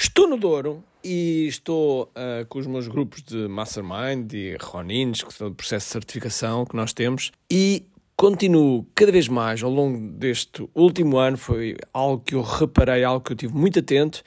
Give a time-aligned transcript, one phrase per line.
[0.00, 5.34] Estou no Douro e estou uh, com os meus grupos de Mastermind e Ronins, que
[5.34, 7.84] são o processo de certificação que nós temos, e
[8.16, 11.36] continuo cada vez mais ao longo deste último ano.
[11.36, 14.22] Foi algo que eu reparei, algo que eu tive muito atento,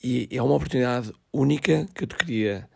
[0.00, 2.68] e é uma oportunidade única que eu te queria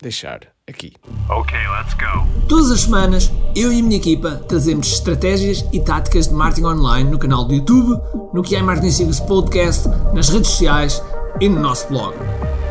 [0.00, 0.92] deixar aqui.
[1.28, 2.26] Ok, let's go.
[2.48, 7.10] Todas as semanas, eu e a minha equipa trazemos estratégias e táticas de marketing online
[7.10, 8.00] no canal do YouTube,
[8.32, 11.02] no que é Marketing Secrets Podcast, nas redes sociais
[11.40, 12.14] e no nosso blog.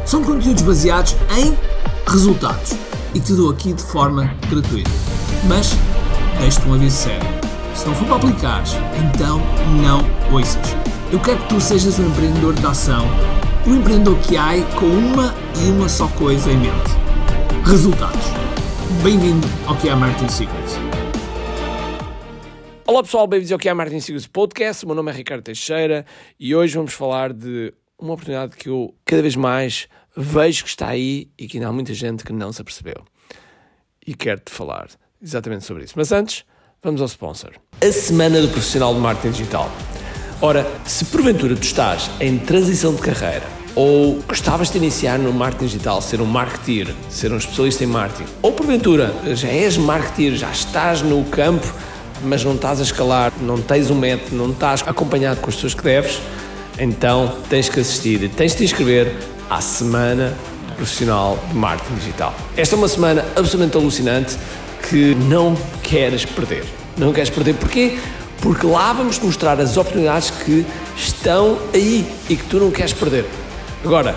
[0.06, 1.56] São conteúdos baseados em
[2.08, 2.74] resultados
[3.14, 4.90] e te dou aqui de forma gratuita.
[5.48, 5.76] Mas
[6.40, 7.28] deixo-te um aviso sério.
[7.76, 9.40] Se não for para aplicares, então
[9.82, 10.76] não ouças.
[11.12, 13.06] Eu quero que tu sejas um empreendedor de ação,
[13.66, 17.09] um empreendedor que há com uma e uma só coisa em mente
[17.66, 18.26] resultados.
[19.04, 20.76] Bem-vindo ao que é Martin Secrets.
[22.86, 24.84] Olá pessoal, bem-vindos ao que é Martin Secrets Podcast.
[24.84, 26.06] O meu nome é Ricardo Teixeira
[26.40, 30.88] e hoje vamos falar de uma oportunidade que eu cada vez mais vejo que está
[30.88, 33.04] aí e que ainda há muita gente que não se apercebeu.
[34.06, 34.88] E quero-te falar
[35.22, 35.94] exatamente sobre isso.
[35.96, 36.44] Mas antes,
[36.82, 37.52] vamos ao sponsor.
[37.82, 39.70] A Semana do Profissional de Marketing Digital.
[40.42, 45.68] Ora, se porventura tu estás em transição de carreira ou gostavas de iniciar no marketing
[45.68, 50.52] digital, ser um marketeer, ser um especialista em marketing, ou porventura já és marketeer, já
[50.52, 51.66] estás no campo,
[52.22, 55.74] mas não estás a escalar, não tens um método, não estás acompanhado com as pessoas
[55.74, 56.20] que deves,
[56.78, 59.16] então tens que assistir e tens de te inscrever
[59.50, 60.34] à Semana
[60.76, 62.36] Profissional de Marketing Digital.
[62.58, 64.38] Esta é uma semana absolutamente alucinante
[64.90, 66.66] que não queres perder.
[66.98, 67.98] Não queres perder porquê?
[68.42, 70.66] Porque lá vamos mostrar as oportunidades que
[70.98, 73.26] estão aí e que tu não queres perder.
[73.84, 74.14] Agora,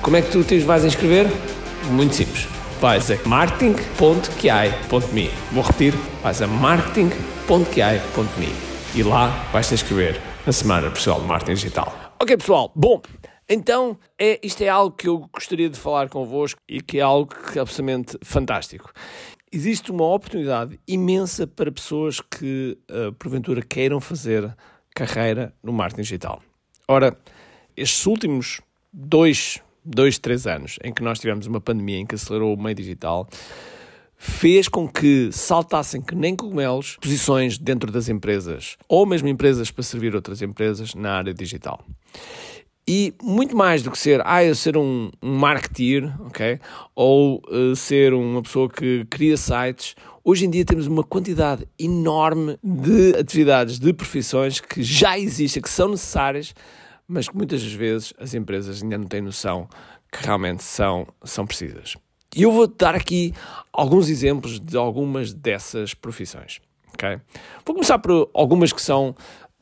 [0.00, 1.26] como é que tu te vais inscrever?
[1.90, 2.48] Muito simples.
[2.80, 5.30] Vais a marketing.ki.me.
[5.52, 8.48] Vou repetir, vais a marketing.ki.me
[8.98, 12.14] e lá vais te inscrever na Semana Profissional de Marketing Digital.
[12.18, 13.02] Ok, pessoal, bom,
[13.46, 17.34] então é, isto é algo que eu gostaria de falar convosco e que é algo
[17.34, 18.90] que é absolutamente fantástico.
[19.52, 24.56] Existe uma oportunidade imensa para pessoas que, uh, porventura, queiram fazer
[24.94, 26.40] carreira no marketing digital.
[26.88, 27.14] Ora,
[27.76, 32.54] estes últimos dois, dois, três anos em que nós tivemos uma pandemia em que acelerou
[32.54, 33.28] o meio digital,
[34.16, 39.82] fez com que saltassem que nem cogumelos posições dentro das empresas, ou mesmo empresas para
[39.82, 41.84] servir outras empresas na área digital.
[42.86, 46.58] E muito mais do que ser, ah, eu ser um, um marketeer, ok?
[46.94, 52.58] Ou uh, ser uma pessoa que cria sites, hoje em dia temos uma quantidade enorme
[52.62, 56.54] de atividades, de profissões que já existem, que são necessárias
[57.12, 59.68] mas que muitas das vezes as empresas ainda não têm noção
[60.10, 61.96] que realmente são, são precisas.
[62.34, 63.34] E eu vou-te dar aqui
[63.72, 66.60] alguns exemplos de algumas dessas profissões.
[66.94, 67.20] Okay?
[67.64, 69.14] Vou começar por algumas que são,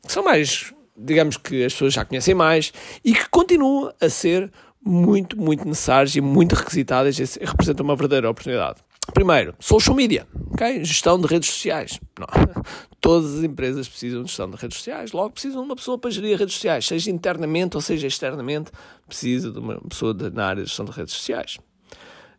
[0.05, 2.71] que são mais, digamos que as pessoas já conhecem mais
[3.03, 4.51] e que continuam a ser
[4.83, 8.79] muito, muito necessárias e muito requisitadas e representam uma verdadeira oportunidade.
[9.13, 10.83] Primeiro, social media, ok?
[10.85, 11.99] Gestão de redes sociais.
[12.19, 12.27] Não.
[13.01, 16.11] Todas as empresas precisam de gestão de redes sociais, logo precisam de uma pessoa para
[16.11, 18.71] gerir redes sociais, seja internamente ou seja externamente,
[19.07, 21.57] precisa de uma pessoa na área de gestão de redes sociais.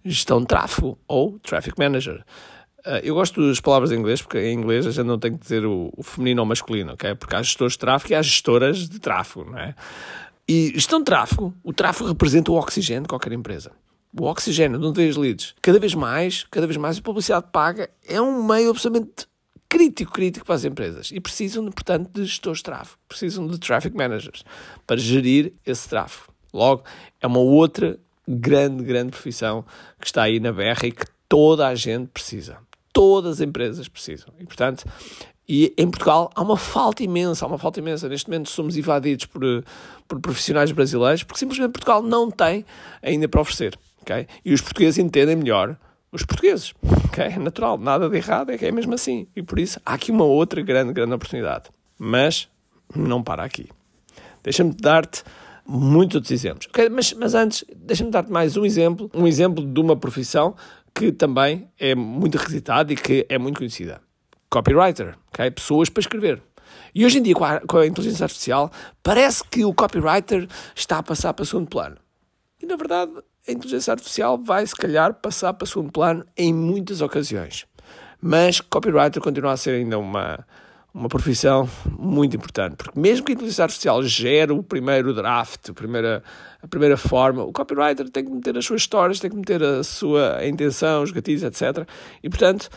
[0.05, 2.25] Gestão de tráfego ou traffic manager.
[2.87, 5.39] Uh, eu gosto das palavras em inglês, porque em inglês a gente não tem que
[5.39, 7.15] dizer o, o feminino ou masculino, ok?
[7.17, 9.75] Porque há gestores de tráfego e há gestoras de tráfego, não é?
[10.49, 13.73] E gestão de tráfego, o tráfego representa o oxigênio de qualquer empresa
[14.19, 15.55] o oxigênio um dos leads.
[15.63, 19.27] Cada vez mais, cada vez mais a publicidade paga é um meio absolutamente
[19.69, 21.11] crítico, crítico para as empresas.
[21.13, 22.99] E precisam, portanto, de gestores de tráfego.
[23.09, 24.45] Precisam de traffic managers
[24.87, 26.33] para gerir esse tráfego.
[26.53, 26.85] Logo,
[27.21, 29.65] é uma outra grande, grande profissão
[29.99, 32.59] que está aí na berra e que toda a gente precisa.
[32.93, 34.29] Todas as empresas precisam.
[34.39, 34.85] E, portanto,
[35.49, 38.11] e em Portugal há uma falta imensa, há uma falta imensa.
[38.11, 39.43] Neste momento somos invadidos por,
[40.07, 42.67] por profissionais brasileiros porque simplesmente Portugal não tem
[43.03, 44.27] ainda para oferecer ok?
[44.45, 45.77] E os portugueses entendem melhor
[46.11, 46.75] os portugueses,
[47.07, 47.25] ok?
[47.25, 49.27] É natural, nada de errado, é que é mesmo assim.
[49.35, 51.71] E por isso há aqui uma outra grande, grande oportunidade.
[51.99, 52.49] Mas
[52.95, 53.69] não para aqui.
[54.43, 55.23] Deixa-me dar-te
[55.67, 56.67] muitos outros exemplos.
[56.69, 56.89] Okay?
[56.89, 60.55] Mas, mas antes, deixa-me dar-te mais um exemplo, um exemplo de uma profissão
[60.95, 64.01] que também é muito requisitada e que é muito conhecida.
[64.51, 65.51] Copywriter, okay?
[65.51, 66.43] pessoas para escrever.
[66.95, 68.71] E hoje em dia, com a, com a inteligência artificial,
[69.03, 71.97] parece que o copywriter está a passar para segundo plano.
[72.63, 73.13] E na verdade,
[73.47, 77.67] a inteligência artificial vai, se calhar, passar para segundo plano em muitas ocasiões.
[78.21, 80.47] Mas copywriter continua a ser ainda uma,
[80.95, 81.69] uma profissão
[81.99, 86.23] muito importante, porque mesmo que a inteligência artificial gere o primeiro draft, a primeira,
[86.63, 89.83] a primeira forma, o copywriter tem que meter as suas histórias, tem que meter a
[89.83, 91.89] sua intenção, os gatilhos, etc.
[92.23, 92.69] E, portanto,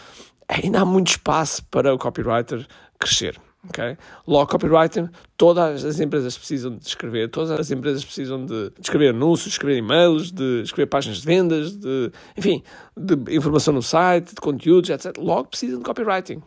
[0.48, 2.66] ainda há muito espaço para o copywriter
[2.98, 3.40] crescer.
[3.70, 3.98] Okay?
[4.28, 9.54] Logo, copywriting, todas as empresas precisam de escrever, todas as empresas precisam de escrever anúncios,
[9.54, 12.64] escrever e-mails, de escrever páginas de vendas, de, enfim,
[12.96, 15.18] de informação no site, de conteúdos, etc.
[15.18, 16.42] Logo precisam de copywriting.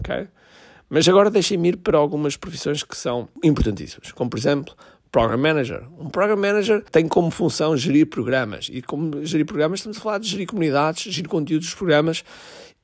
[0.00, 0.28] Okay?
[0.88, 4.74] Mas agora deixem-me ir para algumas profissões que são importantíssimas, como por exemplo,
[5.10, 5.82] Program Manager.
[5.98, 8.68] Um Program Manager tem como função gerir programas.
[8.70, 12.22] E como gerir programas, estamos a falar de gerir comunidades, gerir conteúdos dos programas.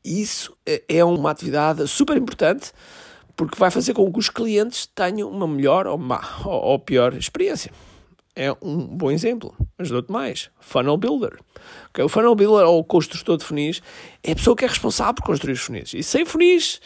[0.04, 2.72] Isso é, é uma atividade super importante
[3.36, 7.72] porque vai fazer com que os clientes tenham uma melhor ou, má, ou pior experiência.
[8.34, 10.50] É um bom exemplo, mas dou-te mais.
[10.58, 11.38] Funnel Builder.
[11.90, 12.04] Okay?
[12.04, 13.82] O Funnel Builder, ou o construtor de funis,
[14.22, 15.92] é a pessoa que é responsável por construir os funis.
[15.92, 16.80] E sem funis,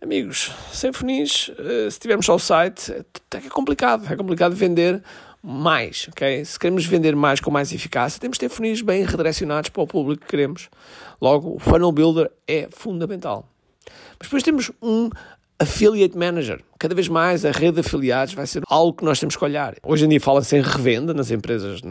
[0.00, 4.10] amigos, sem funis, eh, se tivermos só o site, é, é complicado.
[4.10, 5.02] É complicado vender
[5.42, 6.44] mais, ok?
[6.46, 9.86] Se queremos vender mais com mais eficácia, temos de ter funis bem redirecionados para o
[9.86, 10.70] público que queremos.
[11.20, 13.46] Logo, o Funnel Builder é fundamental.
[14.18, 15.10] Mas depois temos um
[15.60, 16.62] Affiliate Manager.
[16.78, 19.74] Cada vez mais a rede de afiliados vai ser algo que nós temos que olhar.
[19.82, 21.82] Hoje em dia fala-se em revenda nas empresas,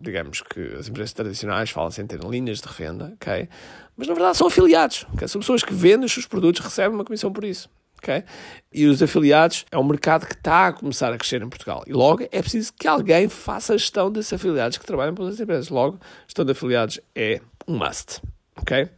[0.00, 3.48] digamos que as empresas tradicionais falam-se em ter linhas de revenda, ok?
[3.96, 5.28] Mas na verdade são afiliados, okay?
[5.28, 7.68] são pessoas que vendem os seus produtos, recebem uma comissão por isso.
[8.02, 8.24] Okay?
[8.72, 11.84] E os afiliados é um mercado que está a começar a crescer em Portugal.
[11.86, 15.38] E logo é preciso que alguém faça a gestão desses afiliados que trabalham para as
[15.38, 15.68] empresas.
[15.68, 18.22] Logo, gestão de afiliados é um must.
[18.56, 18.88] Ok?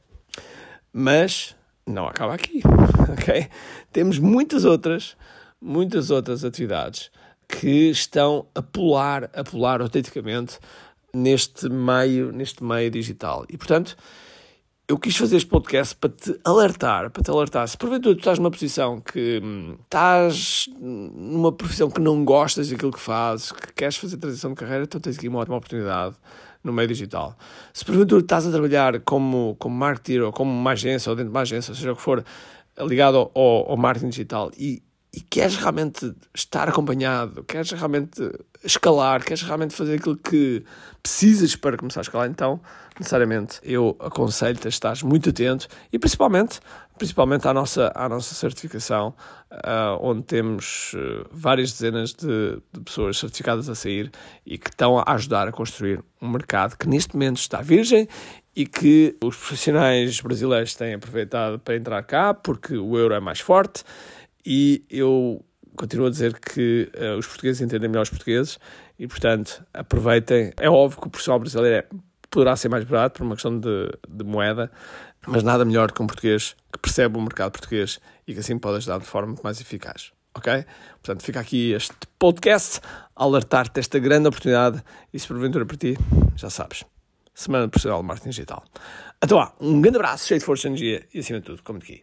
[0.93, 1.57] Mas
[1.87, 2.61] não acaba aqui,
[3.13, 3.49] ok?
[3.93, 5.17] Temos muitas outras,
[5.61, 7.11] muitas outras atividades
[7.49, 10.59] que estão a pular, a pular autenticamente
[11.15, 13.45] neste meio, neste meio digital.
[13.49, 13.97] E, portanto,
[14.89, 17.67] eu quis fazer este podcast para te alertar, para te alertar.
[17.69, 22.93] Se porventura tu estás numa posição que hum, estás numa profissão que não gostas daquilo
[22.93, 26.17] que fazes, que queres fazer transição de carreira, então tens aqui uma ótima oportunidade
[26.63, 27.37] no meio digital.
[27.73, 31.37] Se porventura estás a trabalhar como, como marketer ou como uma agência ou dentro de
[31.37, 32.25] uma agência, ou seja o que for,
[32.81, 34.83] ligado ao, ao marketing digital e,
[35.15, 38.21] e queres realmente estar acompanhado, queres realmente
[38.65, 40.65] escalar, queres realmente fazer aquilo que
[41.03, 42.61] precisas para começar a escalar, então,
[42.99, 46.61] necessariamente, eu aconselho-te a estar muito atento e principalmente,
[47.03, 49.13] principalmente à nossa, à nossa certificação,
[49.51, 54.09] uh, onde temos uh, várias dezenas de, de, pessoas certificadas a sair
[54.47, 58.07] e que estão a ajudar a construir um mercado que neste momento está virgem
[58.55, 63.41] e que os profissionais brasileiros têm aproveitado para entrar cá porque o euro é mais
[63.41, 63.83] forte
[64.47, 65.45] e eu
[65.77, 68.61] continuo a dizer que uh, os portugueses entendem melhor os portugueses
[68.97, 70.53] e, portanto, aproveitem.
[70.57, 71.97] É óbvio que o profissional brasileiro é,
[72.33, 74.73] poderá ser mais barato por uma questão de, de moeda,
[75.27, 78.79] mas nada melhor que um português que percebe o mercado português e que assim pode
[78.79, 80.11] ajudar de forma mais eficaz.
[80.35, 80.65] Ok?
[81.03, 82.81] Portanto, fica aqui este podcast
[83.15, 84.83] a alertar-te esta grande oportunidade
[85.13, 85.97] e se porventura para ti,
[86.35, 86.85] já sabes.
[87.35, 88.65] Semana Portugal de Marketing Digital.
[89.21, 91.79] Até lá, um grande abraço, cheio de força e energia e acima de tudo, como
[91.79, 92.03] aqui.